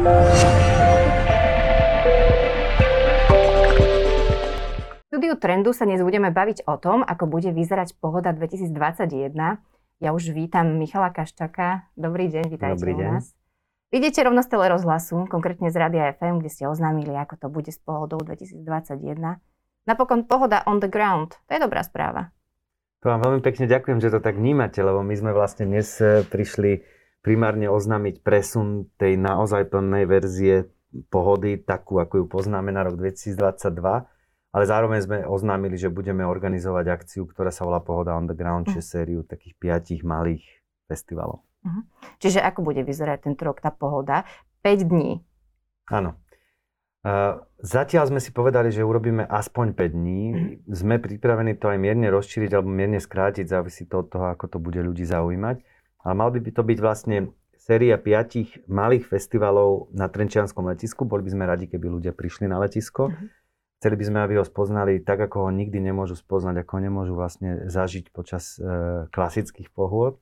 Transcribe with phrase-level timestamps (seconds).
[0.00, 0.08] V
[5.12, 9.36] studiu Trendu sa dnes budeme baviť o tom, ako bude vyzerať pohoda 2021.
[10.00, 11.92] Ja už vítam Michala Kaščaka.
[12.00, 13.10] Dobrý deň, vítajte Dobrý u deň.
[13.12, 13.36] nás.
[13.92, 17.76] Idete rovno z telerazhlasu, konkrétne z Radia FM, kde ste oznámili, ako to bude s
[17.76, 18.56] pohodou 2021.
[19.84, 21.36] Napokon pohoda on the ground.
[21.52, 22.32] To je dobrá správa.
[23.04, 26.24] To vám veľmi pekne ďakujem, že to tak vnímate, lebo my sme vlastne dnes e,
[26.24, 30.54] prišli primárne oznámiť presun tej naozaj plnej verzie
[31.12, 34.08] pohody, takú, ako ju poznáme na rok 2022,
[34.50, 38.66] ale zároveň sme oznámili, že budeme organizovať akciu, ktorá sa volá Pohoda on the ground,
[38.66, 38.74] Mhm.
[38.74, 40.42] čiže sériu takých piatich malých
[40.90, 41.46] festivalov.
[42.18, 44.24] Čiže ako bude vyzerať tento rok tá pohoda?
[44.64, 45.20] 5 dní.
[45.92, 46.16] Áno.
[47.00, 50.20] Uh, zatiaľ sme si povedali, že urobíme aspoň 5 dní.
[50.68, 54.58] Sme pripravení to aj mierne rozšíriť alebo mierne skrátiť, závisí to od toho, ako to
[54.60, 55.60] bude ľudí zaujímať.
[56.04, 57.16] Ale mal by to byť vlastne
[57.56, 61.04] séria piatich malých festivalov na Trenčianskom letisku.
[61.04, 63.12] Boli by sme radi, keby ľudia prišli na letisko.
[63.12, 63.26] Mhm.
[63.80, 67.12] Chceli by sme, aby ho spoznali tak, ako ho nikdy nemôžu spoznať, ako ho nemôžu
[67.16, 70.20] vlastne zažiť počas e, klasických pohôd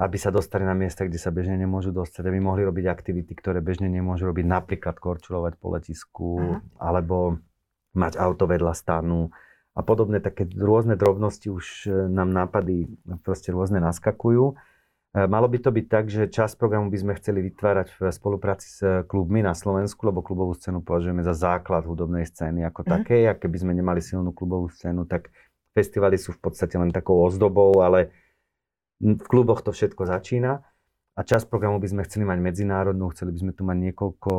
[0.00, 3.60] aby sa dostali na miesta, kde sa bežne nemôžu dostať, aby mohli robiť aktivity, ktoré
[3.60, 6.56] bežne nemôžu robiť, napríklad korčulovať po letisku, Aha.
[6.80, 7.36] alebo
[7.92, 9.28] mať auto vedľa stanu
[9.76, 12.88] a podobné také rôzne drobnosti už e, nám nápady
[13.20, 14.56] proste rôzne naskakujú.
[15.10, 18.66] E, Malo by to byť tak, že časť programu by sme chceli vytvárať v spolupráci
[18.70, 18.78] s
[19.10, 22.90] klubmi na Slovensku, lebo klubovú scénu považujeme za základ hudobnej scény ako Mhm.
[22.90, 23.22] takej.
[23.26, 25.34] A keby sme nemali silnú klubovú scénu, tak
[25.74, 28.10] festivaly sú v podstate len takou ozdobou, ale
[29.00, 30.62] v kluboch to všetko začína.
[31.18, 34.32] A časť programu by sme chceli mať medzinárodnú, chceli by sme tu mať niekoľko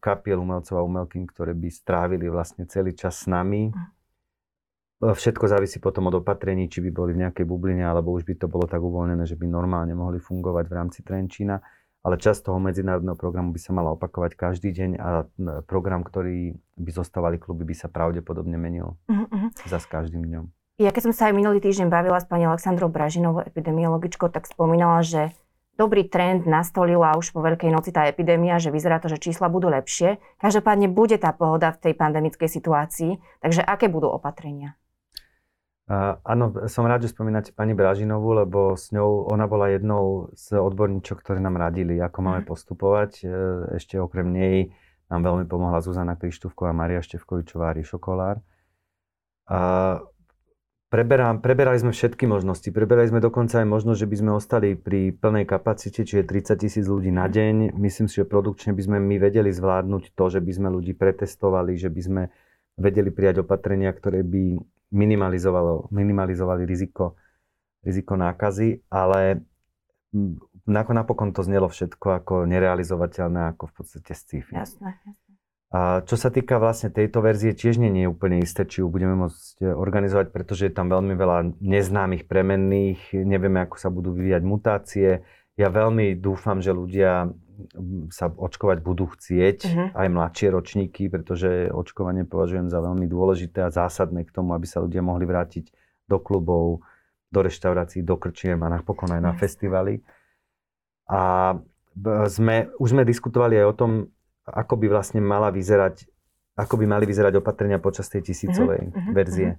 [0.00, 3.74] kapiel umelcov a umelkyň, ktoré by strávili vlastne celý čas s nami.
[4.98, 8.50] Všetko závisí potom od opatrení, či by boli v nejakej bubline, alebo už by to
[8.50, 11.62] bolo tak uvoľnené, že by normálne mohli fungovať v rámci Trenčína.
[11.98, 15.26] Ale časť toho medzinárodného programu by sa mala opakovať každý deň a
[15.66, 19.50] program, ktorý by zostávali kluby, by sa pravdepodobne menil Uh-huh.
[19.66, 20.46] za s každým dňom.
[20.78, 25.02] Ja keď som sa aj minulý týždeň bavila s pani Alexandrou Bražinovou, epidemiologičkou, tak spomínala,
[25.02, 25.34] že
[25.74, 29.66] dobrý trend nastolila už po Veľkej noci tá epidémia, že vyzerá to, že čísla budú
[29.66, 30.22] lepšie.
[30.38, 34.77] Každopádne bude tá pohoda v tej pandemickej situácii, takže aké budú opatrenia?
[35.88, 41.24] Áno, som rád, že spomínate pani Bražinovú, lebo s ňou ona bola jednou z odborníčok,
[41.24, 42.48] ktoré nám radili, ako máme Mhm.
[42.48, 43.10] postupovať.
[43.24, 43.26] E,
[43.80, 44.68] Ešte okrem nej
[45.08, 48.44] nám veľmi pomohla Zuzana Krištúvková, Maria Števkovičová Rišo Kolár.
[49.48, 49.60] A
[50.92, 52.68] preberám, preberali sme všetky možnosti.
[52.68, 56.84] Preberali sme dokonca aj možnosť, že by sme ostali pri plnej kapacite, čiže 30 tisíc
[56.84, 57.72] ľudí na deň.
[57.72, 61.80] Myslím si, že produkčne by sme my vedeli zvládnuť to, že by sme ľudí pretestovali,
[61.80, 62.22] že by sme
[62.76, 64.60] vedeli prijať opatrenia, ktoré by
[64.90, 67.16] minimalizovalo, minimalizovali riziko,
[67.84, 69.44] riziko nákazy, ale
[70.66, 74.56] nako- napokon to znelo všetko ako nerealizovateľné, ako v podstate sci-fi.
[74.56, 74.96] Jasné.
[75.04, 75.28] jasné.
[75.68, 79.12] A čo sa týka vlastne tejto verzie, tiež nie, je úplne isté, či ju budeme
[79.20, 84.42] môcť e, organizovať, pretože je tam veľmi veľa neznámych premenných, nevieme, ako sa budú vyvíjať
[84.48, 85.10] mutácie.
[85.60, 87.28] Ja veľmi dúfam, že ľudia
[88.08, 89.84] sa očkovať budú chcieť, Mhm.
[89.92, 94.78] aj mladšie ročníky, pretože očkovanie považujem za veľmi dôležité a zásadné k tomu, aby sa
[94.78, 95.70] ľudia mohli vrátiť
[96.06, 96.86] do klubov,
[97.28, 99.40] do reštaurácií, do krčiem a napokon aj na Jasne.
[99.40, 99.94] festivaly.
[101.06, 101.54] A
[102.26, 103.92] sme, už sme diskutovali aj o tom,
[104.44, 106.06] ako by vlastne mala vyzerať,
[106.54, 109.50] ako by mali vyzerať opatrenia počas tej tisícovej Mhm, mhm, verzie.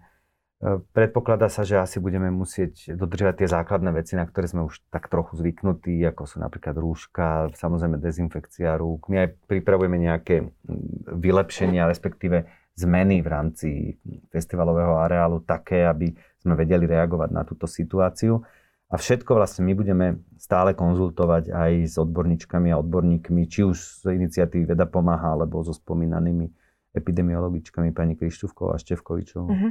[0.92, 5.08] Predpokladá sa, že asi budeme musieť dodržiavať tie základné veci, na ktoré sme už tak
[5.08, 9.08] trochu zvyknutí, ako sú napríklad rúška, samozrejme dezinfekcia rúk.
[9.08, 10.52] My aj pripravujeme nejaké
[11.08, 13.70] vylepšenia, respektíve zmeny v rámci
[14.36, 16.12] festivalového areálu také, aby
[16.44, 18.44] sme vedeli reagovať na túto situáciu.
[18.92, 24.12] A všetko vlastne my budeme stále konzultovať aj s odborníčkami a odborníkmi, či už z
[24.12, 26.52] iniciatívy Veda pomáha, alebo so spomínanými
[26.90, 29.56] epidemiologičkami pani Krištúvkou a Števkovičovou.
[29.56, 29.70] Mhm.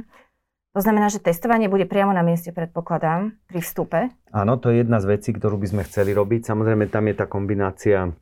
[0.77, 3.99] To znamená, že testovanie bude priamo na mieste, predpokladám, pri vstupe.
[4.29, 6.45] Áno, to je jedna z vecí, ktorú by sme chceli robiť.
[6.45, 8.13] Samozrejme, tam je tá kombinácia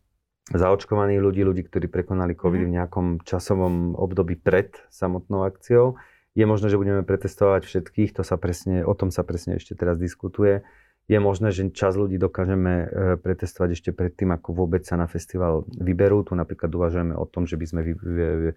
[0.56, 6.00] zaočkovaných ľudí, ľudí, ktorí prekonali COVID v nejakom časovom období pred samotnou akciou.
[6.39, 10.00] Je možné, že budeme pretestovať všetkých, to sa presne, o tom sa presne ešte teraz
[10.00, 10.63] diskutuje.
[11.12, 12.88] Je možné, že čas ľudí dokážeme e,
[13.19, 16.24] pretestovať ešte predtým, ako vôbec sa na festival vyberú.
[16.27, 18.50] Tu napríklad uvažujeme o tom, že by sme vy, vy, vy,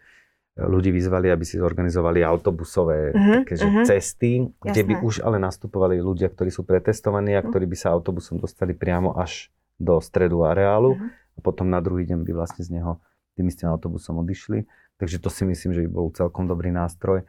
[0.61, 3.83] ľudí vyzvali, aby si zorganizovali autobusové Mhm, také, že mhm.
[3.85, 5.07] cesty, kde by Jasné.
[5.07, 7.49] už ale nastupovali ľudia, ktorí sú pretestovaní a Mhm.
[7.49, 11.07] ktorí by sa autobusom dostali priamo až do stredu areálu Mhm.
[11.09, 13.01] a potom na druhý deň by vlastne z neho
[13.33, 14.69] tým istým autobusom odišli.
[14.97, 17.25] Takže to si myslím, že by bol celkom dobrý nástroj.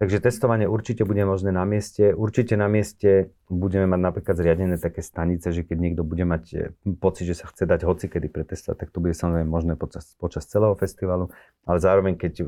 [0.00, 2.16] Takže testovanie určite bude možné na mieste.
[2.16, 6.72] Určite na mieste budeme mať napríklad zriadené také stanice, že keď niekto bude mať e,
[6.96, 10.48] pocit, že sa chce dať hoci kedy pretestovať, tak to bude samozrejme možné počas, počas
[10.48, 11.28] celého festivalu.
[11.68, 12.44] Ale zároveň, keď e,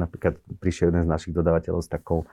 [0.00, 2.24] napríklad prišiel jeden z našich dodávateľov s takou,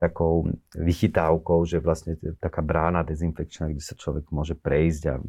[0.00, 5.20] takou vychytávkou, že vlastne taká brána dezinfekčná, kde sa človek môže prejsť a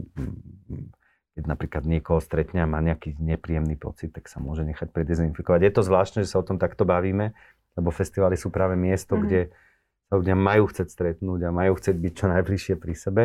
[1.35, 5.67] keď napríklad niekoho stretne a má nejaký nepríjemný pocit, tak sa môže nechať predezinfikovať.
[5.67, 7.31] Je to zvláštne, že sa o tom takto bavíme,
[7.77, 9.25] lebo festivaly sú práve miesto, mm-hmm.
[9.27, 9.41] kde
[10.09, 13.23] sa ľudia majú chcieť stretnúť a majú chcieť byť čo najbližšie pri sebe,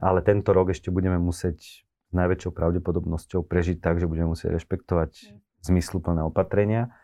[0.00, 5.12] ale tento rok ešte budeme musieť s najväčšou pravdepodobnosťou prežiť tak, že budeme musieť rešpektovať
[5.12, 5.36] mm.
[5.68, 6.96] zmysluplné opatrenia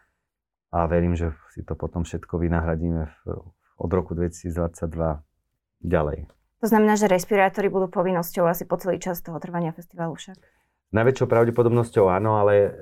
[0.72, 3.20] a verím, že si to potom všetko vynahradíme v,
[3.76, 4.88] od roku 2022
[5.84, 6.18] ďalej.
[6.60, 10.36] To znamená, že respirátory budú povinnosťou asi po celý čas toho trvania festivalu však?
[10.90, 12.74] Najväčšou pravdepodobnosťou áno, ale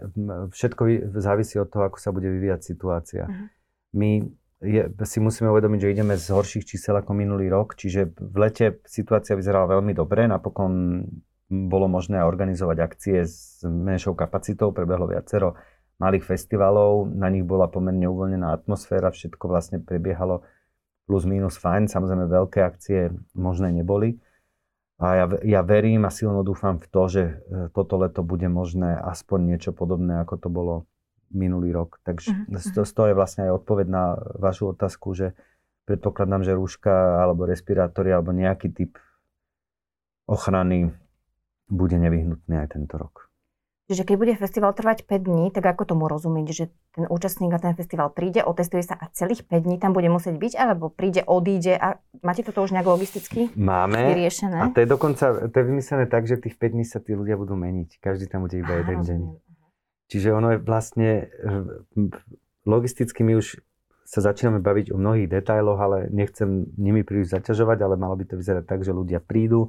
[0.54, 3.26] všetko závisí od toho, ako sa bude vyvíjať situácia.
[3.26, 3.57] Uh-huh
[3.94, 4.26] my
[4.58, 8.82] je, si musíme uvedomiť, že ideme z horších čísel ako minulý rok, čiže v lete
[8.82, 11.06] situácia vyzerala veľmi dobre, napokon
[11.48, 15.56] bolo možné organizovať akcie s menšou kapacitou, prebehlo viacero
[15.98, 20.46] malých festivalov, na nich bola pomerne uvoľnená atmosféra, všetko vlastne prebiehalo
[21.08, 24.20] plus minus fajn, samozrejme veľké akcie možné neboli.
[24.98, 27.32] A ja, ja verím a silno dúfam v to, že e,
[27.70, 30.74] toto leto bude možné aspoň niečo podobné, ako to bolo
[31.32, 32.00] minulý rok.
[32.04, 32.72] Takže uh-huh.
[32.74, 34.04] to, to je vlastne aj odpoveď na
[34.36, 35.36] vašu otázku, že
[35.88, 39.00] predpokladám, že rúška alebo respirátory alebo nejaký typ
[40.28, 40.92] ochrany
[41.68, 43.28] bude nevyhnutný aj tento rok.
[43.88, 47.56] Čiže keď bude festival trvať 5 dní, tak ako tomu rozumieť, že ten účastník na
[47.56, 51.24] ten festival príde, otestuje sa a celých 5 dní tam bude musieť byť, alebo príde,
[51.24, 54.12] odíde a máte toto už nejak logisticky Máme.
[54.12, 54.60] vyriešené?
[54.60, 57.40] A to je dokonca, to je vymyslené tak, že tých 5 dní sa tí ľudia
[57.40, 57.96] budú meniť.
[57.96, 59.20] Každý tam bude iba Aha, jeden deň.
[60.08, 61.64] Čiže ono je vlastne, eh,
[62.64, 63.60] logisticky my už
[64.08, 68.40] sa začíname baviť o mnohých detailoch, ale nechcem nimi príliš zaťažovať, ale malo by to
[68.40, 69.68] vyzerať tak, že ľudia prídu,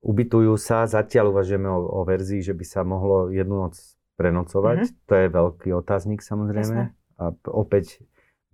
[0.00, 3.76] ubytujú sa, zatiaľ uvažujeme o, o verzii, že by sa mohlo jednu noc
[4.16, 4.78] prenocovať.
[4.80, 5.04] Mm-hmm.
[5.04, 6.76] To je veľký otáznik samozrejme.
[6.88, 6.96] Jasne.
[7.20, 8.00] A opäť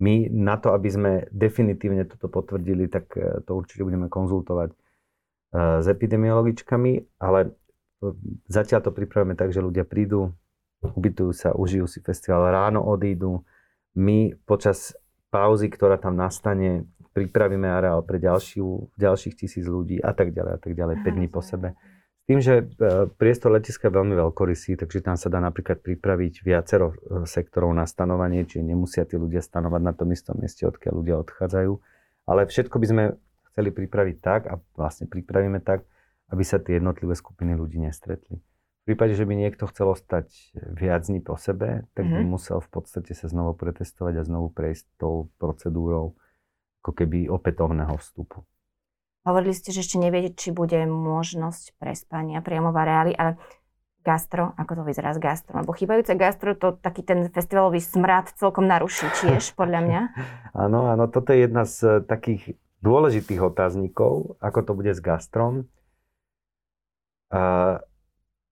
[0.03, 5.79] my na to, aby sme definitívne toto potvrdili, tak eh, to určite budeme konzultovať eh,
[5.79, 7.55] s epidemiologičkami, ale
[8.51, 10.35] Zatiaľ to pripravíme tak, že ľudia prídu,
[10.83, 13.47] ubytujú sa, užijú si festival, ráno odídu.
[13.95, 14.97] My počas
[15.31, 20.59] pauzy, ktorá tam nastane, pripravíme areál pre ďalšiu, ďalších tisíc ľudí a tak ďalej a
[20.59, 21.77] tak ďalej, 5 dní po sebe.
[22.23, 22.65] S tým, že e,
[23.19, 27.83] priestor letiska je veľmi veľkorysý, takže tam sa dá napríklad pripraviť viacero e, sektorov na
[27.83, 31.73] stanovanie, čiže nemusia tí ľudia stanovať na tom istom mieste, odkiaľ ľudia odchádzajú.
[32.23, 33.03] Ale všetko by sme
[33.51, 35.83] chceli pripraviť tak a vlastne pripravíme tak,
[36.33, 38.41] aby sa tie jednotlivé skupiny ľudí nestretli.
[38.83, 40.27] V prípade, že by niekto chcel ostať
[40.75, 42.33] viac dní po sebe, tak by mm-hmm.
[42.33, 46.17] musel v podstate sa znovu pretestovať a znovu prejsť tou procedúrou
[46.83, 48.43] ako keby opätovného vstupu.
[49.23, 53.39] Hovorili ste, že ešte neviete, či bude možnosť prespania priamo v areáli, ale
[54.03, 55.63] gastro, ako to vyzerá s gastro?
[55.63, 60.01] Lebo chýbajúce gastro, to taký ten festivalový smrad celkom naruší tiež, podľa mňa.
[60.67, 65.71] Áno, áno, toto je jedna z takých dôležitých otáznikov, ako to bude s gastrom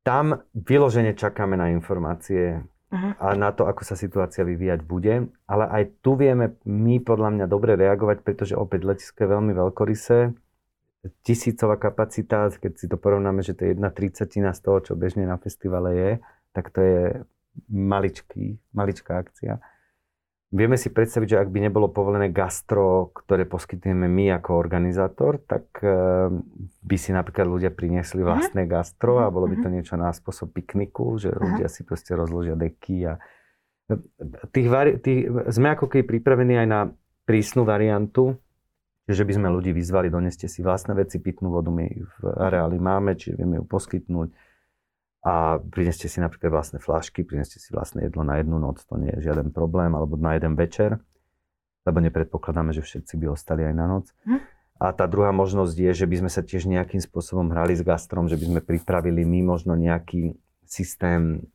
[0.01, 0.25] tam
[0.57, 3.11] vyložene čakáme na informácie uh-huh.
[3.21, 5.29] a na to, ako sa situácia vyvíjať bude.
[5.45, 10.19] Ale aj tu vieme my podľa mňa dobre reagovať, pretože opäť letisko je veľmi veľkorysé.
[11.25, 15.25] Tisícová kapacita, keď si to porovnáme, že to je jedna tricetina z toho, čo bežne
[15.25, 16.11] na festivale je,
[16.53, 17.01] tak to je
[17.69, 19.57] maličký, maličká akcia.
[20.51, 25.79] Vieme si predstaviť, že ak by nebolo povolené gastro, ktoré poskytujeme my ako organizátor, tak
[25.79, 26.27] uh,
[26.84, 28.27] by si napríklad ľudia priniesli mhm.
[28.27, 29.74] vlastné gastro a bolo by to mhm.
[29.79, 33.15] niečo na spôsob pikniku, že ľudia si proste rozložia deky a
[34.51, 36.81] tých vari- tých, sme ako keby pripravení aj na
[37.27, 38.39] prísnu variantu,
[39.08, 43.15] že by sme ľudí vyzvali, doneste si vlastné veci, pitnú vodu my v areáli máme,
[43.20, 44.29] čiže vieme ju poskytnúť
[45.21, 49.13] a prineste si napríklad vlastné flašky, prineste si vlastné jedlo na jednu noc, to nie
[49.13, 50.97] je žiaden problém, alebo na jeden večer,
[51.85, 54.09] lebo nepredpokladáme, že všetci by ostali aj na noc.
[54.25, 54.41] Hm.
[54.81, 58.25] A tá druhá možnosť je, že by sme sa tiež nejakým spôsobom hrali s gastrom,
[58.25, 60.33] že by sme pripravili my možno nejaký
[60.65, 61.45] systém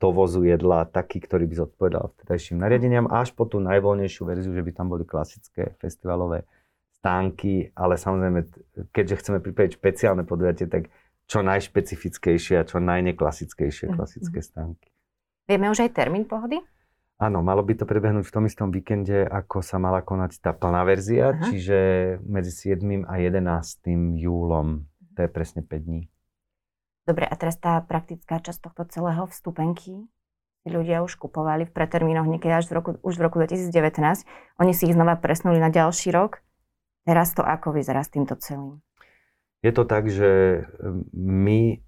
[0.00, 4.72] dovozu jedla, taký, ktorý by zodpovedal vtedajším nariadeniam, až po tú najvoľnejšiu verziu, že by
[4.72, 6.48] tam boli klasické festivalové
[6.96, 8.48] stánky, ale samozrejme,
[8.96, 10.88] keďže chceme pripraviť špeciálne podujatie, tak
[11.30, 13.94] čo najšpecifickejšie a čo najneklasickejšie mhm.
[13.94, 14.90] klasické stánky.
[15.46, 16.58] Vieme už aj termín pohody?
[17.20, 20.88] Áno, malo by to prebehnúť v tom istom víkende, ako sa mala konať tá plná
[20.88, 21.52] verzia, Aha.
[21.52, 21.78] čiže
[22.24, 23.04] medzi 7.
[23.04, 23.44] a 11.
[24.16, 24.88] júlom.
[25.14, 26.08] To je presne 5 dní.
[27.04, 30.08] Dobre, a teraz tá praktická časť tohto celého vstupenky?
[30.68, 34.28] ľudia už kupovali v pretermínoch niekedy až v roku, už v roku 2019.
[34.60, 36.44] Oni si ich znova presnuli na ďalší rok.
[37.08, 38.84] Teraz to ako vyzerá s týmto celým?
[39.60, 40.64] Je to tak, že
[41.12, 41.84] my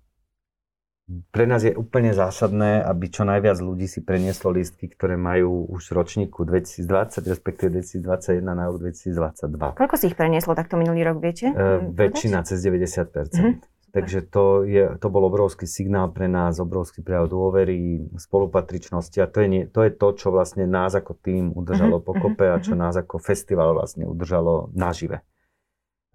[1.33, 5.93] pre nás je úplne zásadné, aby čo najviac ľudí si prenieslo lístky, ktoré majú už
[5.93, 9.77] ročníku 2020, respektíve 2021 na rok 2022.
[9.77, 11.51] Koľko si ich prenieslo takto minulý rok, viete?
[11.53, 13.35] E, väčšina, cez 90%.
[13.35, 13.55] Mm-hmm.
[13.93, 19.45] Takže to, je, to bol obrovský signál pre nás, obrovský prejav dôvery, spolupatričnosti a to
[19.45, 22.09] je, nie, to je to, čo vlastne nás ako tým udržalo mm-hmm.
[22.09, 22.81] pokope a čo mhm.
[22.81, 25.21] nás ako festival vlastne udržalo nažive.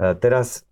[0.01, 0.66] E, teraz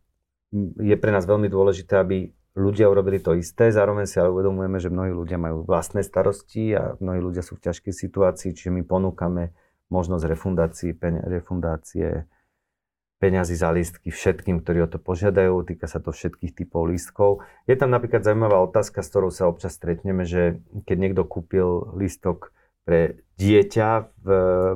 [0.80, 4.88] je pre nás veľmi dôležité, aby ľudia urobili to isté, zároveň si ale uvedomujeme, že
[4.88, 9.52] mnohí ľudia majú vlastné starosti a mnohí ľudia sú v ťažkej situácii, čiže my ponúkame
[9.92, 10.92] možnosť refundácie,
[11.28, 12.26] refundácie
[13.20, 15.68] peňazí za lístky všetkým, ktorí o to požiadajú.
[15.68, 17.44] Týka sa to všetkých typov lístkov.
[17.68, 22.55] Je tam napríklad zaujímavá otázka, s ktorou sa občas stretneme, že keď niekto kúpil lístok
[22.86, 23.90] pre dieťa
[24.24, 24.28] v,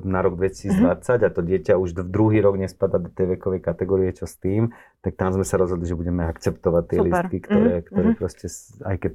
[0.04, 1.24] na rok 2020 mm-hmm.
[1.24, 4.76] a to dieťa už v druhý rok nespada do tej vekovej kategórie, čo s tým,
[5.00, 7.08] tak tam sme sa rozhodli, že budeme akceptovať tie Super.
[7.08, 7.88] listky, ktoré, mm-hmm.
[7.88, 8.48] ktoré proste,
[8.84, 9.12] aj keď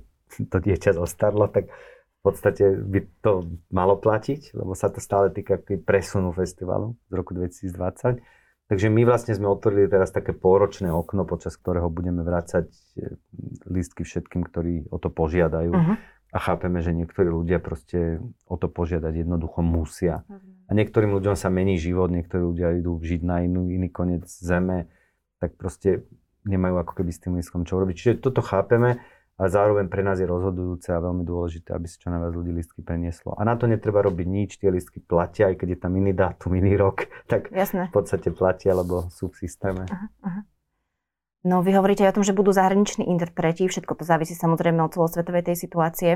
[0.49, 3.33] to dieťa zostarlo, tak v podstate by to
[3.69, 8.25] malo platiť, lebo sa to stále týka presunu festivalu z roku 2020.
[8.65, 13.13] Takže my vlastne sme otvorili teraz také pôročné okno, počas ktorého budeme vrácať eh,
[13.69, 15.69] lístky všetkým, ktorí o to požiadajú.
[15.69, 15.97] Uh-huh
[16.35, 18.19] a chápeme, že niektorí ľudia proste
[18.51, 20.27] o to požiadať jednoducho musia.
[20.67, 24.91] A niektorým ľuďom sa mení život, niektorí ľudia idú žiť na inú, iný koniec zeme,
[25.39, 26.03] tak proste
[26.43, 27.95] nemajú ako keby s tým lístkom čo robiť.
[27.95, 28.99] Čiže toto chápeme,
[29.39, 32.81] ale zároveň pre nás je rozhodujúce a veľmi dôležité, aby si čo najviac ľudí listky
[32.83, 33.39] prenieslo.
[33.39, 36.51] A na to netreba robiť nič, tie listky platia, aj keď je tam iný dátum,
[36.59, 37.91] iný rok, tak Jasné.
[37.91, 39.87] v podstate platia, lebo sú v systéme.
[39.87, 40.41] Aha, aha.
[41.45, 44.97] No vy hovoríte aj o tom, že budú zahraniční interpreti, všetko to závisí samozrejme od
[44.97, 46.13] celosvetovej tej situácie.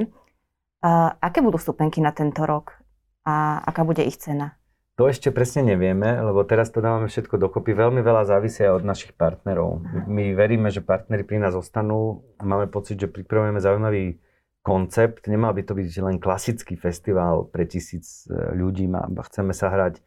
[0.80, 2.80] Uh, aké budú vstupenky na tento rok
[3.28, 4.56] a aká bude ich cena?
[4.98, 7.70] To ešte presne nevieme, lebo teraz to dávame všetko dokopy.
[7.70, 9.78] Veľmi veľa závisí aj od našich partnerov.
[10.10, 12.26] My veríme, že partnery pri nás ostanú.
[12.42, 14.18] Máme pocit, že pripravujeme zaujímavý
[14.66, 15.30] koncept.
[15.30, 18.90] Nemal by to byť len klasický festival pre tisíc e, ľudí.
[19.30, 20.02] Chceme sa hrať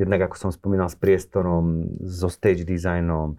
[0.00, 3.36] jednak, ako som spomínal, s priestorom, so stage designom,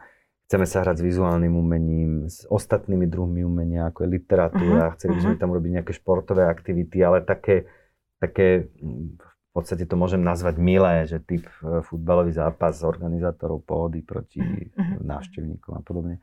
[0.51, 5.15] Chceme sa hrať s vizuálnym umením, s ostatnými druhmi umenia, ako je literatúra, uh-huh, chceli
[5.15, 7.72] by sme tam robiť nejaké športové aktivity, ale také,
[8.20, 14.43] také, v podstate to môžem nazvať milé, že typ e, futbalový zápas organizátorov pohody proti
[14.43, 15.00] uh-huh.
[15.00, 16.20] návštevníkom a podobne.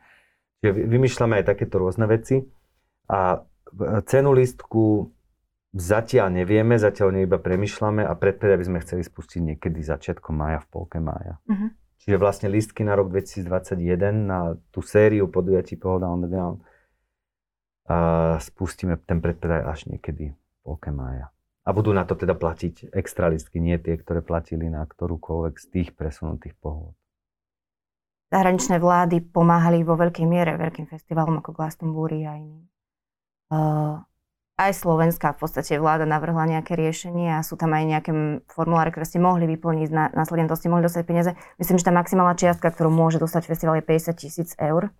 [0.60, 2.44] Čiže vymýšľame aj takéto rôzne veci
[3.08, 5.08] a e, cenu lístku
[5.72, 10.60] zatiaľ nevieme, zatiaľ nie iba premyšľame a predpredaj by sme chceli spustiť niekedy začiatkom mája,
[10.60, 11.40] v polke mája.
[11.48, 11.72] Uh-huh.
[12.08, 13.84] Čiže vlastne listky na rok 2021
[14.16, 16.64] na tú sériu podujatí Pohoda on the ground
[17.84, 20.32] a spustíme ten predpredaj až niekedy
[20.64, 21.28] polke mája.
[21.68, 25.66] A budú na to teda platiť extra listky, nie tie, ktoré platili na ktorúkoľvek z
[25.68, 26.96] tých presunutých pohôd.
[28.32, 32.64] Zahraničné vlády pomáhali vo veľkej miere veľkým festivalom ako Glastonbury a iným.
[34.58, 38.10] Aj slovenská v podstate vláda navrhla nejaké riešenie a sú tam aj nejaké
[38.50, 41.30] formuláre, ktoré ste mohli vyplniť, na, následne to ste mohli dostať peniaze.
[41.62, 44.90] Myslím, že tá maximálna čiastka, ktorú môže dostať festival je 50 tisíc eur.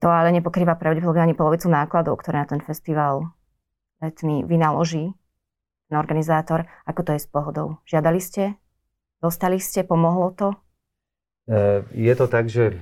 [0.00, 3.36] To ale nepokrýva pravdepodobne ani polovicu nákladov, ktoré na ten festival
[4.00, 5.12] letný vynaloží
[5.92, 6.64] ten organizátor.
[6.88, 7.84] Ako to je s pohodou?
[7.84, 8.56] Žiadali ste?
[9.20, 9.84] Dostali ste?
[9.84, 10.48] Pomohlo to?
[11.50, 12.78] E, je to tak, že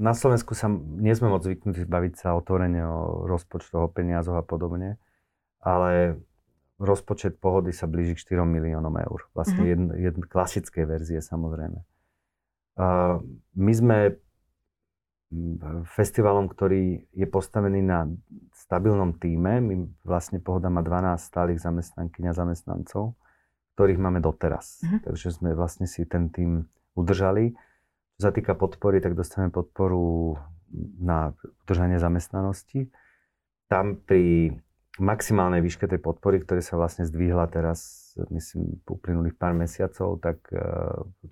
[0.00, 4.44] na Slovensku sa nie sme moc zvyknutí baviť sa otvorene o rozpočtoch, o peniazoch a
[4.44, 4.96] podobne,
[5.60, 6.16] ale
[6.80, 9.28] rozpočet pohody sa blíži k 4 miliónom eur.
[9.36, 9.76] Vlastne mm-hmm.
[9.76, 11.84] jedn, jedn, klasické verzie samozrejme.
[12.80, 13.20] Uh,
[13.60, 13.96] my sme
[15.86, 18.08] festivalom, ktorý je postavený na
[18.50, 19.62] stabilnom týme.
[19.62, 23.14] My vlastne Pohoda má 12 stálych zamestnankyň a zamestnancov,
[23.78, 24.82] ktorých máme doteraz.
[24.82, 25.00] Mm-hmm.
[25.06, 26.66] Takže sme vlastne si ten tým
[26.98, 27.54] udržali.
[28.20, 30.36] Sa týka podpory, tak dostaneme podporu
[31.00, 31.32] na
[31.64, 32.92] udržanie zamestnanosti.
[33.72, 34.52] Tam pri
[35.00, 40.60] maximálnej výške tej podpory, ktorá sa vlastne zdvihla teraz, myslím, uplynulých pár mesiacov, tak e,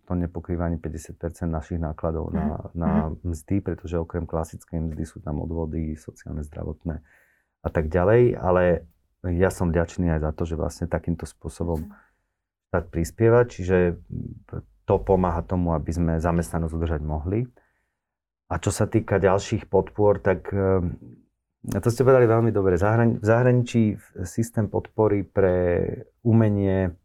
[0.09, 2.73] to nepokrýva ani 50% našich nákladov na, mhm.
[2.73, 3.37] na mhm.
[3.37, 7.05] mzdy, pretože okrem klasickej mzdy sú tam odvody sociálne, zdravotné
[7.61, 8.89] a tak ďalej, ale
[9.29, 11.91] ja som vďačný aj za to, že vlastne takýmto spôsobom mhm.
[12.73, 14.01] štát prispieva, čiže
[14.89, 17.45] to pomáha tomu, aby sme zamestnanosť udržať mohli.
[18.49, 20.81] A čo sa týka ďalších podpor, tak a
[21.77, 22.81] eh, to ste povedali veľmi dobre.
[22.81, 25.85] V zahraničí systém podpory pre
[26.25, 26.97] umenie,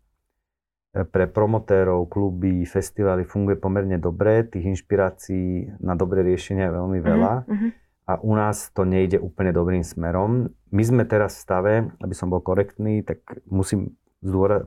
[0.95, 4.47] eh, pre promotérov, kluby, festivaly funguje pomerne dobre.
[4.47, 7.33] Tých inšpirácií na dobré riešenia je veľmi veľa.
[7.43, 7.71] Uh-huh.
[8.03, 10.51] a u nás to nejde úplne dobrým smerom.
[10.75, 11.73] My sme teraz v stave,
[12.03, 14.65] aby som bol korektný, tak musím zdôra-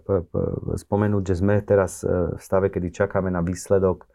[0.76, 4.08] spomenúť, že sme teraz e, v stave, kedy čakáme na výsledok e,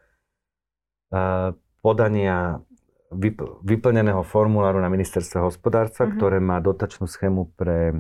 [1.82, 2.62] podania
[3.10, 6.18] vyp- vyplneného formuláru na ministerstve hospodárstva, mm-hmm.
[6.22, 7.96] ktoré má dotačnú schému pre e,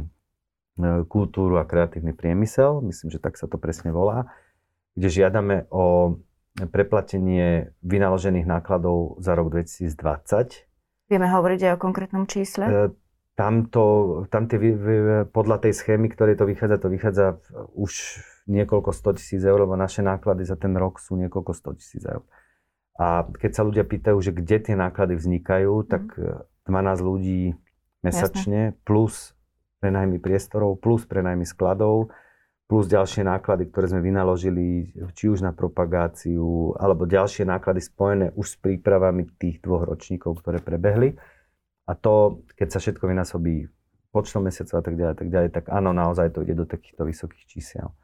[1.09, 4.29] kultúru a kreatívny priemysel, myslím, že tak sa to presne volá,
[4.93, 6.15] kde žiadame o
[6.51, 10.71] preplatenie vynaložených nákladov za rok 2020
[11.11, 12.95] Vieme hovoriť aj o konkrétnom čísle?
[13.41, 13.83] E, tam, to,
[14.29, 14.61] tam tie,
[15.33, 17.25] podľa tej schémy, ktorej to vychádza, to vychádza
[17.73, 22.03] už niekoľko 100 tisíc eur, lebo naše náklady za ten rok sú niekoľko 100 tisíc
[22.05, 22.21] eur.
[23.01, 25.87] A keď sa ľudia pýtajú, že kde tie náklady vznikajú, mm.
[25.89, 26.03] tak
[26.69, 27.41] 12 e, ľudí
[28.05, 28.81] mesačne, Jasne.
[28.85, 29.33] plus
[29.81, 32.13] prenajmy priestorov, plus prenajmy skladov,
[32.69, 38.47] plus ďalšie náklady, ktoré sme vynaložili, či už na propagáciu, alebo ďalšie náklady spojené už
[38.47, 41.17] s prípravami tých dvoch ročníkov, ktoré prebehli.
[41.89, 43.67] A to, keď sa všetko vynásobí
[44.11, 47.45] počtom mesiacov a tak ďalej, tak ďalej, tak áno, naozaj to ide do takýchto vysokých
[47.47, 47.95] čísiel.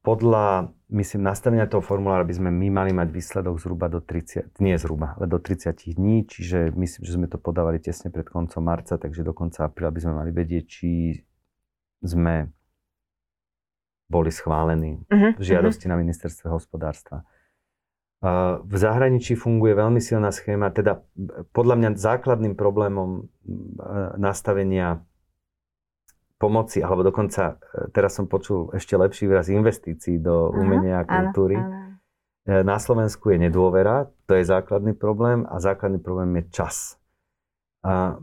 [0.00, 4.72] Podľa, myslím, nastavenia toho formulára by sme my mali mať výsledok zhruba do 30, nie
[4.80, 8.96] zhruba, ale do 30 dní, čiže myslím, že sme to podávali tesne pred koncom marca,
[8.96, 11.20] takže do konca apríla by sme mali vedieť, či
[12.00, 12.48] sme
[14.08, 15.94] boli schválení uh-huh, v žiadosti uh-huh.
[15.94, 17.28] na ministerstve hospodárstva.
[18.60, 21.00] V zahraničí funguje veľmi silná schéma, teda
[21.56, 23.32] podľa mňa základným problémom
[24.20, 25.00] nastavenia
[26.40, 31.60] pomoci, alebo dokonca e, teraz som počul ešte lepší výraz investícií do umenia a kultúry.
[31.60, 32.00] Áno, áno.
[32.48, 36.96] E, na Slovensku je nedôvera, to je základný problém a základný problém je čas.
[37.84, 38.16] A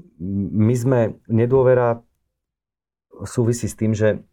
[0.58, 2.02] my sme, nedôvera
[3.22, 4.26] súvisí s tým, že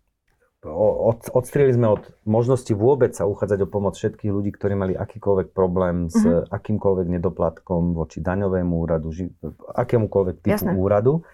[0.65, 5.53] od, odstrieli sme od možnosti vôbec sa uchádzať o pomoc všetkých ľudí, ktorí mali akýkoľvek
[5.53, 6.49] problém s mm-hmm.
[6.51, 9.31] akýmkoľvek nedoplatkom voči daňovému úradu, ži,
[9.77, 10.77] akémukoľvek typu Jasne.
[10.77, 11.25] úradu,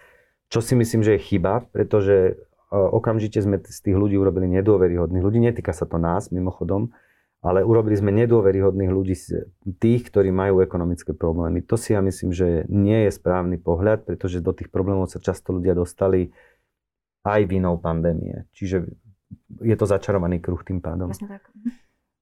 [0.51, 2.37] čo si myslím, že je chyba, pretože
[2.71, 5.39] okamžite sme z tých ľudí urobili nedôveryhodných ľudí.
[5.43, 6.95] Netýka sa to nás, mimochodom,
[7.43, 9.49] ale urobili sme nedôveryhodných ľudí z
[9.81, 11.65] tých, ktorí majú ekonomické problémy.
[11.67, 15.51] To si ja myslím, že nie je správny pohľad, pretože do tých problémov sa často
[15.51, 16.31] ľudia dostali
[17.21, 18.49] aj vinou pandémie.
[18.53, 18.89] Čiže
[19.61, 21.11] je to začarovaný kruh tým pádom.
[21.13, 21.43] tak.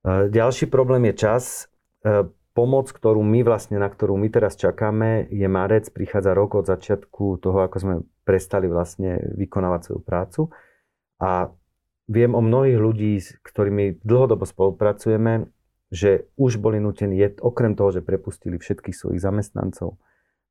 [0.06, 1.44] E, ďalší problém je čas.
[2.04, 6.66] E, pomoc, ktorú my vlastne, na ktorú my teraz čakáme, je marec, prichádza rok od
[6.68, 7.96] začiatku toho, ako sme
[8.28, 10.42] prestali vlastne vykonávať svoju prácu.
[11.24, 11.52] A
[12.10, 15.48] viem o mnohých ľudí, s ktorými dlhodobo spolupracujeme,
[15.90, 19.98] že už boli nutení, okrem toho, že prepustili všetkých svojich zamestnancov,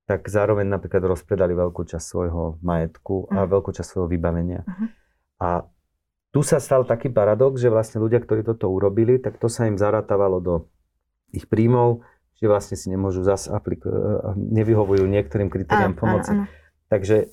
[0.08, 3.52] tak zároveň napríklad rozpredali veľkú časť svojho majetku a uh-huh.
[3.52, 4.64] veľkú časť svojho vybavenia.
[4.64, 4.88] Uh-huh.
[5.38, 5.48] A
[6.28, 9.80] tu sa stal taký paradox, že vlastne ľudia, ktorí toto urobili, tak to sa im
[9.80, 10.54] zarátavalo do
[11.32, 12.04] ich príjmov,
[12.38, 16.36] že vlastne si nemôžu zase apliku- e, nevyhovujú niektorým kritériám pomoci.
[16.36, 16.88] Áno, áno.
[16.88, 17.32] Takže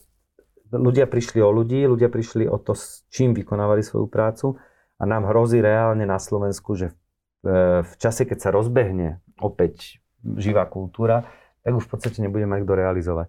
[0.74, 4.58] ľudia prišli o ľudí, ľudia prišli o to, s čím vykonávali svoju prácu
[4.98, 6.96] a nám hrozí reálne na Slovensku, že
[7.44, 10.00] v, e, v čase, keď sa rozbehne opäť
[10.40, 11.28] živá kultúra,
[11.62, 13.28] tak už v podstate nebude mať kto realizovať.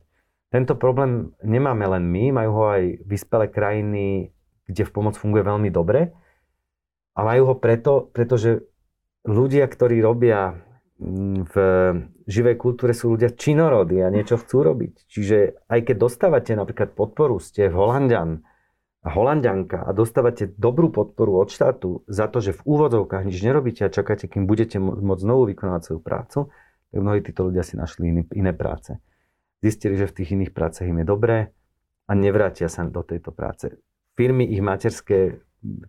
[0.49, 4.31] Tento problém nemáme len my, majú ho aj vyspelé krajiny,
[4.67, 6.15] kde v pomoc funguje veľmi dobre.
[7.17, 8.67] A majú ho preto, pretože
[9.25, 10.59] ľudia, ktorí robia
[11.01, 11.55] mm, v
[12.27, 15.07] živej kultúre sú ľudia činorodí a niečo chcú robiť.
[15.09, 18.43] Čiže aj keď dostávate napríklad podporu, ste v Holandian
[19.07, 23.87] a Holandianka a dostávate dobrú podporu od štátu za to, že v úvodzovkách nič nerobíte
[23.87, 26.39] a čakáte, kým budete môcť znovu vykonávať svoju prácu,
[26.91, 28.99] tak mnohí títo ľudia si našli iné, iné práce.
[29.63, 31.37] Zistili, že v tých iných prácach im je dobré
[32.07, 33.79] a nevrátia sa do tejto práce.
[34.17, 35.45] Firmy ich materské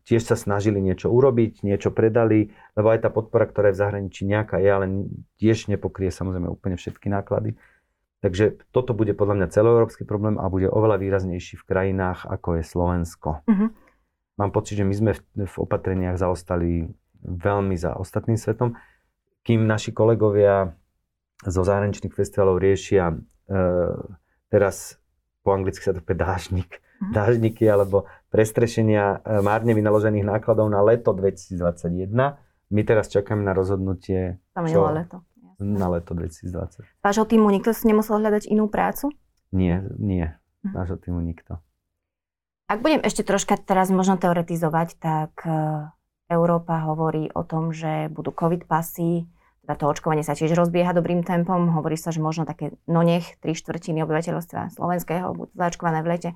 [0.07, 4.21] tiež sa snažili niečo urobiť, niečo predali, lebo aj tá podpora, ktorá je v zahraničí
[4.25, 4.85] nejaká je, ale
[5.37, 7.59] tiež nepokrie samozrejme úplne všetky náklady.
[8.17, 12.63] Takže toto bude podľa mňa celoeurópsky problém a bude oveľa výraznejší v krajinách, ako je
[12.65, 13.29] Slovensko.
[13.45, 13.69] Uh-huh.
[14.41, 16.89] Mám pocit, že my sme v, v opatreniach zaostali
[17.21, 18.73] veľmi za ostatným svetom,
[19.45, 20.73] kým naši kolegovia
[21.45, 23.15] zo zahraničných festivalov riešia e,
[24.49, 24.97] teraz
[25.45, 26.86] po anglicky sa to povie dážnik, mm.
[27.01, 32.11] Dážniky alebo prestrešenia e, márne vynaložených nákladov na leto 2021.
[32.67, 34.81] My teraz čakáme na rozhodnutie čo?
[34.91, 35.17] leto.
[35.57, 36.85] Na leto 2020.
[37.01, 39.09] Vášho týmu nikto si nemusel hľadať inú prácu?
[39.49, 40.29] Nie, nie.
[40.61, 40.73] Mm.
[40.75, 41.57] Vášho týmu nikto.
[42.67, 45.87] Ak budem ešte troška teraz možno teoretizovať, tak e,
[46.27, 49.23] Európa hovorí o tom, že budú covid pasy,
[49.67, 51.75] teda to očkovanie sa tiež rozbieha dobrým tempom.
[51.75, 56.29] Hovorí sa, že možno také, no nech, tri štvrtiny obyvateľstva slovenského budú zaočkované v lete.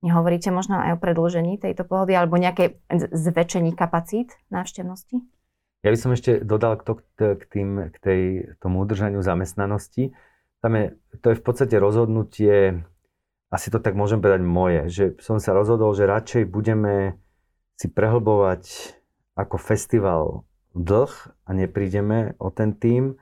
[0.00, 2.80] Nehovoríte možno aj o predĺžení tejto pohody alebo nejaké
[3.12, 5.20] zväčšení kapacít návštevnosti?
[5.80, 8.20] Ja by som ešte dodal k, to, k, tým, k tej,
[8.60, 10.12] tomu udržaniu zamestnanosti.
[10.60, 10.84] tam je,
[11.24, 12.84] to je v podstate rozhodnutie,
[13.50, 17.16] asi to tak môžem povedať moje, že som sa rozhodol, že radšej budeme
[17.80, 18.94] si prehlbovať
[19.36, 20.44] ako festival
[20.76, 21.12] dlh
[21.44, 23.16] a neprídeme o ten tým,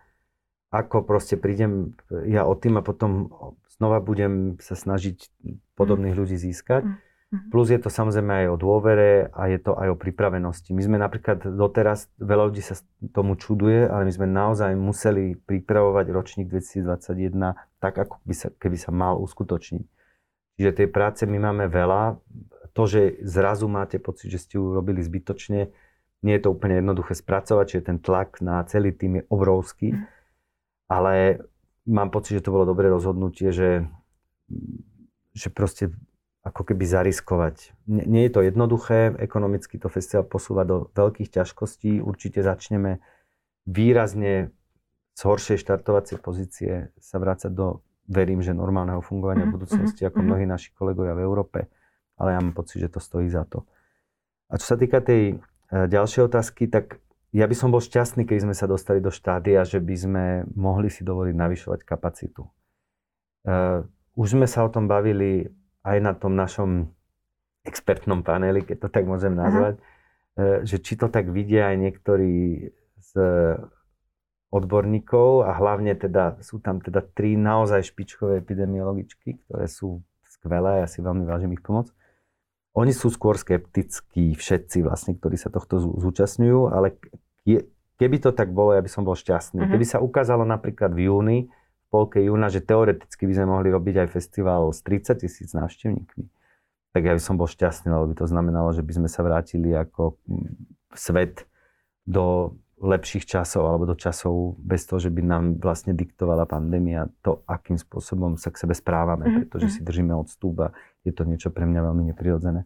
[0.68, 1.96] ako proste prídem
[2.28, 3.32] ja o tým a potom
[3.78, 5.30] znova budem sa snažiť
[5.78, 6.84] podobných ľudí získať.
[6.84, 6.98] Mm.
[7.28, 7.52] Mhm.
[7.52, 10.72] Plus je to samozrejme aj o dôvere a je to aj o pripravenosti.
[10.72, 12.80] My sme napríklad doteraz, veľa ľudí sa
[13.12, 17.52] tomu čuduje, ale my sme naozaj museli pripravovať ročník 2021
[17.84, 19.84] tak, ako by sa, keby sa mal uskutočniť.
[20.56, 22.16] Čiže tej práce my máme veľa.
[22.72, 25.68] To, že zrazu máte pocit, že ste ju robili zbytočne,
[26.24, 29.92] nie je to úplne jednoduché spracovať, čiže ten tlak na celý tým je obrovský.
[29.92, 30.04] Mhm.
[30.88, 31.44] Ale
[31.88, 33.88] mám pocit, že to bolo dobré rozhodnutie, že,
[35.32, 35.90] že proste
[36.44, 37.72] ako keby zariskovať.
[37.88, 42.04] Nie, nie je to jednoduché, ekonomicky to festival posúva do veľkých ťažkostí.
[42.04, 43.00] Určite začneme
[43.68, 44.52] výrazne
[45.18, 49.56] z horšej štartovacej pozície sa vrácať do, verím, že normálneho fungovania mm-hmm.
[49.58, 50.28] budúcnosti, ako mm-hmm.
[50.30, 51.58] mnohí naši kolegovia v Európe.
[52.18, 53.66] Ale ja mám pocit, že to stojí za to.
[54.48, 55.36] A čo sa týka tej e,
[55.70, 59.78] ďalšej otázky, tak ja by som bol šťastný, keď sme sa dostali do štádia, že
[59.78, 60.24] by sme
[60.56, 62.48] mohli si dovoliť navyšovať kapacitu.
[63.44, 63.84] Uh,
[64.18, 65.46] už sme sa o tom bavili
[65.86, 66.90] aj na tom našom
[67.68, 70.62] expertnom paneli, keď to tak môžem nazvať, Aha.
[70.62, 72.66] E, že či to tak vidia aj niektorí
[72.98, 73.12] z
[74.48, 80.88] odborníkov a hlavne teda sú tam teda tri naozaj špičkové epidemiologičky, ktoré sú skvelé, ja
[80.88, 81.92] si veľmi vážim ich pomoc.
[82.78, 86.94] Oni sú skôr skeptickí všetci vlastne, ktorí sa tohto zúčastňujú, ale
[87.98, 89.66] keby to tak bolo, ja by som bol šťastný.
[89.66, 89.72] Uh-huh.
[89.74, 91.38] Keby sa ukázalo napríklad v júni,
[91.90, 96.24] polke júna, že teoreticky by sme mohli robiť aj festival s 30 tisíc návštevníkmi,
[96.94, 99.74] tak ja by som bol šťastný, lebo by to znamenalo, že by sme sa vrátili
[99.74, 100.54] ako mm,
[100.94, 101.50] svet
[102.06, 107.42] do lepších časov alebo do časov bez toho, že by nám vlastne diktovala pandémia to,
[107.44, 109.38] akým spôsobom sa k sebe správame, mm-hmm.
[109.46, 109.72] pretože mhm.
[109.74, 110.68] si držíme odstup a
[111.02, 112.64] je to niečo pre mňa veľmi neprirodzené.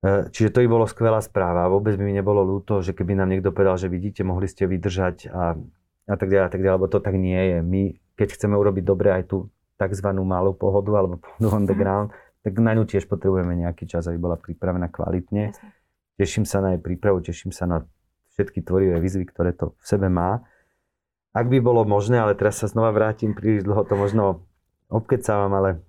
[0.00, 1.68] E, čiže to by bolo skvelá správa.
[1.68, 5.28] Vôbec by mi nebolo ľúto, že keby nám niekto povedal, že vidíte, mohli ste vydržať
[5.28, 5.60] a,
[6.08, 7.58] a tak ďalej, a tak ďalej, lebo to tak nie je.
[7.60, 7.82] My
[8.16, 9.48] keď chceme urobiť dobre aj tú
[9.80, 10.08] tzv.
[10.22, 11.80] malú pohodu alebo pohodu on the mhm.
[11.80, 12.08] ground,
[12.42, 15.54] tak na ňu tiež potrebujeme nejaký čas, aby bola pripravená kvalitne.
[16.18, 17.86] Teším sa na jej prípravu, teším sa na
[18.36, 20.44] všetky tvorivé výzvy, ktoré to v sebe má.
[21.32, 24.44] Ak by bolo možné, ale teraz sa znova vrátim, príliš dlho to možno
[24.92, 25.80] obkecávam, ale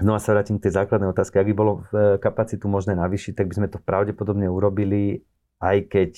[0.00, 1.36] znova sa vrátim k tej základnej otázke.
[1.36, 5.28] Ak by bolo e, kapacitu možné navýšiť, tak by sme to pravdepodobne urobili,
[5.60, 6.12] aj keď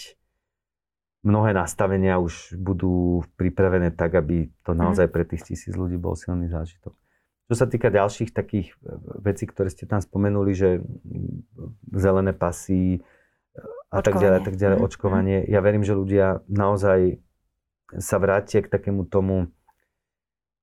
[1.26, 4.78] mnohé nastavenia už budú pripravené tak, aby to mhm.
[4.78, 6.94] naozaj pre tých tisíc ľudí bol silný zážitok.
[7.50, 8.94] Čo sa týka ďalších takých e,
[9.26, 10.78] vecí, ktoré ste tam spomenuli, že
[11.90, 13.02] zelené pasy
[13.90, 14.06] a očkovanie.
[14.06, 14.86] tak ďalej, tak ďalej, mm.
[14.86, 15.38] očkovanie.
[15.50, 17.18] Ja verím, že ľudia naozaj
[17.98, 19.50] sa vrátia k takému tomu,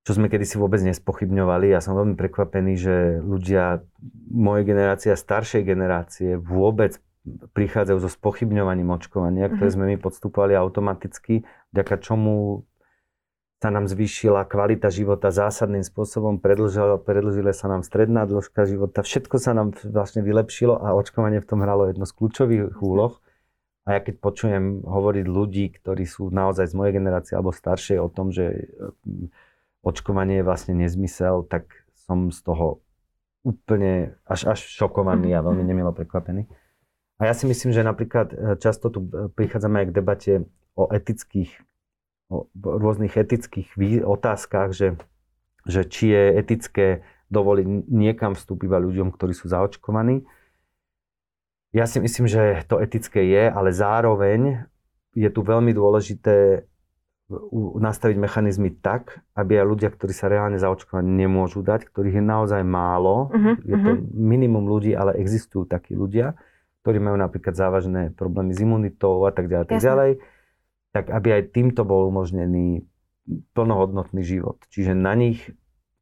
[0.07, 1.67] čo sme kedysi vôbec nespochybňovali.
[1.75, 3.83] Ja som veľmi prekvapený, že ľudia
[4.31, 9.75] mojej generácie a staršej generácie vôbec prichádzajú so spochybňovaním očkovania, ktoré mhm.
[9.75, 11.43] sme my podstupovali automaticky,
[11.75, 12.63] vďaka čomu
[13.57, 19.35] sa nám zvýšila kvalita života zásadným spôsobom, predlžila, predlžila sa nám stredná dĺžka života, všetko
[19.41, 23.17] sa nám vlastne vylepšilo a očkovanie v tom hralo jedno z kľúčových úloh.
[23.87, 28.11] A ja keď počujem hovoriť ľudí, ktorí sú naozaj z mojej generácie alebo staršej o
[28.11, 28.69] tom, že
[29.07, 29.31] mm,
[29.81, 32.83] očkovanie je vlastne nezmysel, tak som z toho
[33.47, 36.45] úplne až, až šokovaný a veľmi nemilo prekvapený.
[37.17, 40.33] A ja si myslím, že napríklad e, často tu e, prichádzame aj k debate
[40.75, 41.55] o etických,
[42.27, 43.71] o rôznych etických
[44.03, 44.99] otázkach, že,
[45.63, 46.87] že či je etické
[47.31, 50.27] dovoliť niekam vstúpiť ľuďom, ktorí sú zaočkovaní.
[51.75, 54.67] Ja si myslím, že to etické je, ale zároveň
[55.11, 56.67] je tu veľmi dôležité
[57.75, 62.63] nastaviť mechanizmy tak, aby aj ľudia, ktorí sa reálne zaočkovať nemôžu dať, ktorých je naozaj
[62.63, 64.03] málo, uh-huh, je to mhm.
[64.15, 66.39] minimum ľudí, ale existujú takí ľudia,
[66.87, 70.11] ktorí majú napríklad závažné problémy s imunitou a tak ďalej, tak ďalej,
[70.97, 72.89] tak aby aj týmto bol umožnený
[73.53, 74.57] plnohodnotný život.
[74.73, 75.53] Čiže na nich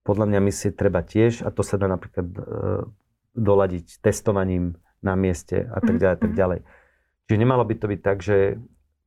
[0.07, 2.41] podľa mňa myslieť treba tiež a to sa dá napríklad e,
[3.35, 6.39] doladiť testovaním na mieste a tak ďalej, tak mhm.
[6.39, 6.59] ďalej.
[7.27, 8.37] Čiže nemalo by to byť tak, že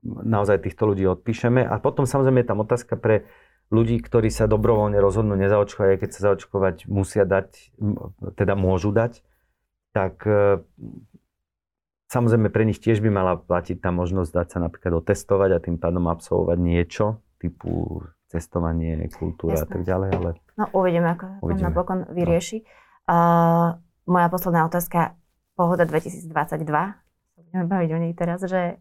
[0.04, 1.64] naozaj týchto ľudí odpíšeme.
[1.64, 3.24] A potom samozrejme je tam otázka pre
[3.72, 7.72] ľudí, ktorí sa dobrovoľne rozhodnú nezaočkovať, aj keď sa zaočkovať musia dať,
[8.36, 9.24] teda môžu dať,
[9.96, 10.60] tak e,
[12.08, 15.76] Samozrejme pre nich tiež by mala platiť tá možnosť dať sa napríklad otestovať a tým
[15.76, 18.00] pádom absolvovať niečo typu
[18.32, 19.68] cestovanie, kultúra Jasne.
[19.68, 20.10] a tak ďalej.
[20.16, 20.30] Ale...
[20.56, 21.68] No uvidíme, ako uvidíme.
[21.68, 22.12] napokon no.
[22.12, 22.64] vyrieši.
[22.64, 23.12] No.
[23.12, 23.68] Uh,
[24.08, 25.16] moja posledná otázka,
[25.52, 26.32] pohoda 2022,
[27.36, 28.80] budeme baviť o nej teraz, že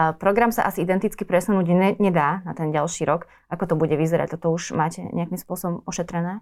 [0.00, 3.28] A program sa asi identicky presunúť ne, nedá na ten ďalší rok.
[3.52, 4.38] Ako to bude vyzerať?
[4.38, 6.40] Toto už máte nejakým spôsobom ošetrené?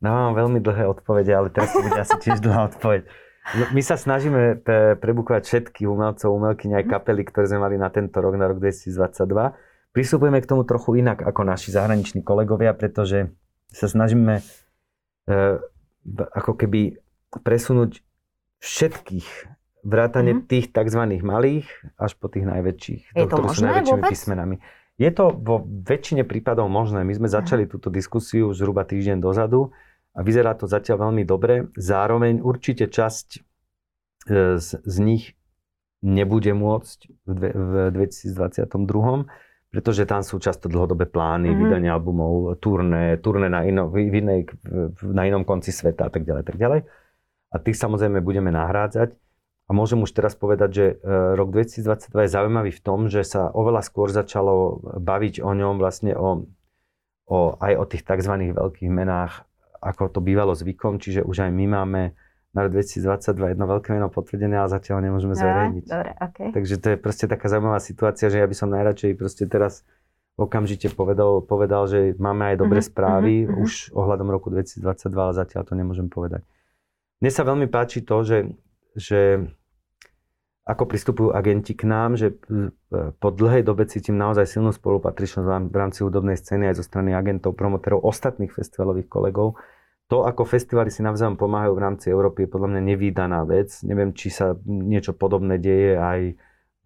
[0.00, 3.04] Dávam veľmi dlhé odpovede, ale teraz to bude asi tiež dlhá odpoveď.
[3.54, 6.90] No, my sa snažíme pre, prebukovať všetky umelcov, umelky, aj mhm.
[6.90, 9.54] kapely, ktoré sme mali na tento rok, na rok 2022.
[9.94, 13.32] Pristupujeme k tomu trochu inak ako naši zahraniční kolegovia, pretože
[13.70, 14.42] sa snažíme
[15.24, 15.42] e,
[16.36, 17.00] ako keby
[17.40, 18.04] presunúť
[18.60, 19.28] všetkých
[19.86, 20.50] vrátane mm-hmm.
[20.50, 21.02] tých tzv.
[21.22, 24.10] malých až po tých najväčších, je to možné sú najväčšími vôbec?
[24.10, 24.56] písmenami.
[24.96, 27.04] Je to vo väčšine prípadov možné.
[27.04, 29.76] My sme začali túto diskusiu zhruba týždeň dozadu
[30.16, 31.68] a vyzerá to zatiaľ veľmi dobre.
[31.76, 33.40] Zároveň určite časť e,
[34.56, 35.36] z, z nich
[36.00, 36.98] nebude môcť
[37.28, 39.28] v, dve, v 2022,
[39.76, 41.62] pretože tam sú často dlhodobé plány, mm-hmm.
[41.68, 44.48] vydania albumov, turné, turné na, ino, v inej,
[45.04, 46.80] na inom konci sveta a tak ďalej, tak ďalej.
[47.52, 49.12] A tých samozrejme budeme nahrádzať.
[49.66, 50.94] A môžem už teraz povedať, že e,
[51.34, 56.14] rok 2022 je zaujímavý v tom, že sa oveľa skôr začalo baviť o ňom vlastne
[56.14, 56.46] o,
[57.26, 58.54] o, aj o tých tzv.
[58.54, 59.42] veľkých menách,
[59.86, 62.02] ako to bývalo zvykom, čiže už aj my máme
[62.50, 65.84] na rok 2022 jedno veľké meno potvrdené, ale zatiaľ nemôžeme zverejniť.
[65.86, 66.48] Dobre, okay.
[66.50, 69.84] Takže to je proste taká zaujímavá situácia, že ja by som najradšej proste teraz
[70.36, 74.84] okamžite povedal, povedal že máme aj dobré uh-huh, správy uh-huh, už ohľadom roku 2022,
[75.16, 76.44] ale zatiaľ to nemôžem povedať.
[77.20, 78.38] Mne sa veľmi páči to, že
[78.96, 79.44] že
[80.66, 82.36] ako pristupujú agenti k nám, že e,
[83.22, 87.54] po dlhej dobe cítim naozaj silnú spolupatričnosť v rámci hudobnej scény aj zo strany agentov,
[87.54, 89.54] promoterov, ostatných festivalových kolegov.
[90.06, 93.74] To, ako festivaly si navzájom pomáhajú v rámci Európy, je podľa mňa nevýdaná vec.
[93.82, 96.20] Neviem, či sa niečo podobné deje aj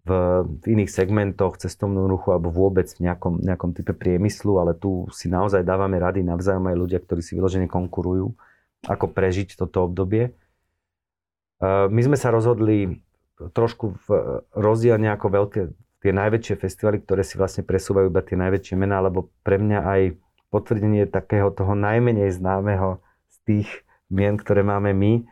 [0.01, 0.09] v,
[0.57, 5.29] v iných segmentoch cestovného ruchu alebo vôbec v nejakom, nejakom type priemyslu, ale tu si
[5.29, 8.33] naozaj dávame rady navzájom aj ľudia, ktorí si vyložene konkurujú,
[8.89, 10.33] ako prežiť toto obdobie.
[11.61, 13.05] Eh, my sme sa rozhodli
[13.37, 13.97] trošku
[14.53, 15.61] rozdielne ako veľké,
[16.01, 20.01] tie najväčšie festivaly, ktoré si vlastne presúvajú iba tie najväčšie mená, lebo pre mňa aj
[20.53, 23.01] potvrdenie takého toho najmenej známeho
[23.47, 23.69] tých
[24.11, 25.23] mien, ktoré máme my,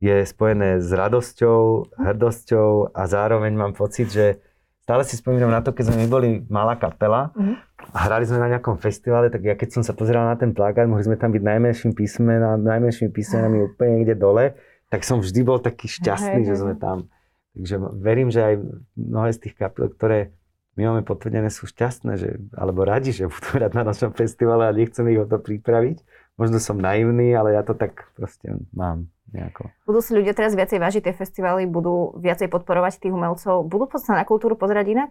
[0.00, 4.40] je spojené s radosťou, hrdosťou a zároveň mám pocit, že
[4.84, 7.56] stále si spomínam na to, keď sme my boli malá kapela mm-hmm.
[7.92, 10.88] a hrali sme na nejakom festivale, tak ja keď som sa pozeral na ten plagát,
[10.88, 14.56] mohli sme tam byť najmenším písmenami, najmenšími písmenami úplne niekde dole
[14.90, 17.06] tak som vždy bol taký šťastný, hej, že sme tam.
[17.54, 18.54] Takže verím, že aj
[18.98, 20.34] mnohé z tých kapiel, ktoré
[20.78, 24.76] my máme potvrdené, sú šťastné, že, alebo radi, že budú hrať na našom festivale a
[24.76, 26.02] nechcem ich o to pripraviť.
[26.38, 29.68] Možno som naivný, ale ja to tak proste mám nejako.
[29.84, 33.66] Budú si ľudia teraz viacej vážiť tie festivaly, budú viacej podporovať tých umelcov.
[33.66, 35.10] Budú sa na kultúru pozerať inak?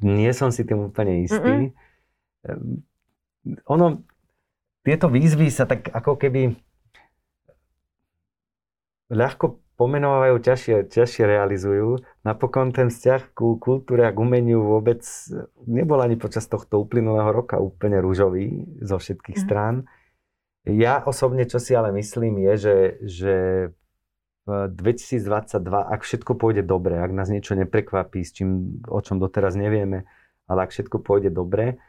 [0.00, 1.74] Nie som si tým úplne istý.
[1.74, 2.82] Mm-mm.
[3.68, 4.02] Ono,
[4.80, 6.56] tieto výzvy sa tak ako keby
[9.10, 12.04] ľahko pomenovajú, ťažšie, ťažšie realizujú.
[12.20, 15.00] Napokon ten vzťah ku kultúre a k umeniu vôbec
[15.64, 19.44] nebol ani počas tohto uplynulého roka úplne rúžový zo všetkých mm.
[19.48, 19.88] strán.
[20.68, 22.76] Ja osobne, čo si ale myslím, je, že,
[23.08, 23.34] že
[24.44, 29.56] v 2022, ak všetko pôjde dobre, ak nás niečo neprekvapí, s čím, o čom doteraz
[29.56, 30.04] nevieme,
[30.44, 31.80] ale ak všetko pôjde dobre,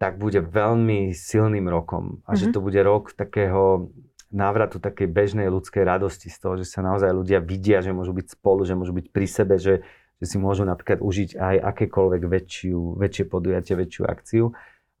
[0.00, 2.24] tak bude veľmi silným rokom.
[2.24, 2.40] A mm-hmm.
[2.40, 2.52] že mhm.
[2.56, 3.92] to bude rok takého
[4.34, 8.38] návratu takej bežnej ľudskej radosti z toho, že sa naozaj ľudia vidia, že môžu byť
[8.38, 9.86] spolu, že môžu byť pri sebe, že,
[10.18, 14.44] že si môžu napríklad užiť aj akékoľvek väčšiu, väčšie podujatie, väčšiu akciu.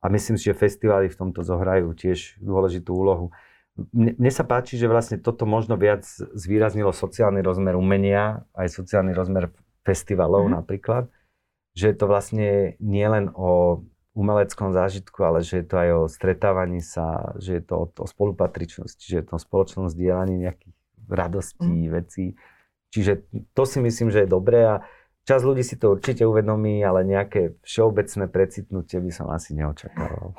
[0.00, 3.34] A myslím si, že festivály v tomto zohrajú tiež dôležitú úlohu.
[3.92, 9.12] Mne, mne sa páči, že vlastne toto možno viac zvýraznilo sociálny rozmer umenia, aj sociálny
[9.12, 9.50] rozmer
[9.84, 10.52] festivalov mm.
[10.62, 11.10] napríklad,
[11.76, 13.82] že to vlastne nielen o
[14.16, 18.06] umeleckom zážitku, ale že je to aj o stretávaní sa, že je to o, o
[18.08, 20.76] spolupatričnosti, že je to o spoločnom zdieľaní nejakých
[21.06, 21.92] radostí, mm.
[21.92, 22.26] vecí.
[22.90, 24.74] Čiže to si myslím, že je dobré a
[25.28, 30.32] čas ľudí si to určite uvedomí, ale nejaké všeobecné precitnutie by som asi neočakával.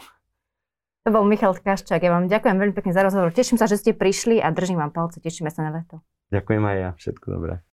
[1.06, 2.04] To bol Michal Tkaščák.
[2.04, 3.32] Ja vám ďakujem veľmi pekne za rozhovor.
[3.32, 5.24] Teším sa, že ste prišli a držím vám palce.
[5.24, 6.04] Tešíme sa na leto.
[6.36, 6.90] Ďakujem aj ja.
[7.00, 7.67] Všetko dobré.